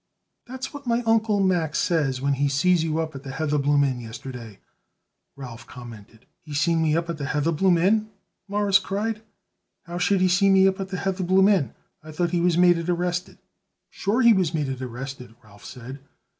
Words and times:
"That's 0.47 0.73
what 0.73 0.87
my 0.87 1.03
Uncle 1.03 1.39
Max 1.41 1.77
says 1.77 2.19
when 2.21 2.33
he 2.33 2.47
seen 2.47 2.77
you 2.77 2.97
up 2.97 3.13
at 3.13 3.21
the 3.21 3.29
Heatherbloom 3.33 3.83
Inn 3.85 3.99
yesterday," 4.01 4.57
Ralph 5.35 5.67
commented. 5.67 6.25
"He 6.41 6.55
seen 6.55 6.81
me 6.81 6.97
up 6.97 7.07
at 7.07 7.19
the 7.19 7.25
Heatherbloom 7.25 7.77
Inn!" 7.77 8.09
Morris 8.47 8.79
cried. 8.79 9.21
"How 9.83 9.99
should 9.99 10.21
he 10.21 10.27
seen 10.27 10.53
me 10.53 10.67
up 10.67 10.79
at 10.79 10.89
the 10.89 10.97
Heatherbloom 10.97 11.47
Inn? 11.53 11.75
I 12.01 12.11
thought 12.11 12.31
he 12.31 12.41
was 12.41 12.57
made 12.57 12.79
it 12.79 12.89
arrested." 12.89 13.37
"Sure 13.91 14.23
he 14.23 14.33
was 14.33 14.55
made 14.55 14.69
it 14.69 14.81
arrested," 14.81 15.35
Ralph 15.43 15.65
said. 15.65 15.99